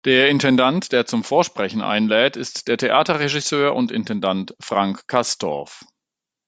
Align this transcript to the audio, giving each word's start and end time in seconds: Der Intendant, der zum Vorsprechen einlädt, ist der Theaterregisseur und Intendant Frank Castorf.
Der 0.03 0.29
Intendant, 0.29 0.91
der 0.93 1.05
zum 1.05 1.23
Vorsprechen 1.23 1.81
einlädt, 1.83 2.35
ist 2.35 2.67
der 2.67 2.79
Theaterregisseur 2.79 3.75
und 3.75 3.91
Intendant 3.91 4.55
Frank 4.59 5.07
Castorf. 5.07 5.85